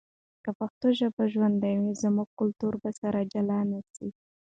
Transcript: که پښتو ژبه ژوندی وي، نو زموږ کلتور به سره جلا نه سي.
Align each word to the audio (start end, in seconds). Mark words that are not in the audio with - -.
که 0.43 0.49
پښتو 0.59 0.87
ژبه 0.99 1.23
ژوندی 1.33 1.73
وي، 1.75 1.83
نو 1.85 1.93
زموږ 2.03 2.29
کلتور 2.39 2.73
به 2.81 2.89
سره 3.01 3.19
جلا 3.33 3.59
نه 3.71 3.79
سي. 3.93 4.07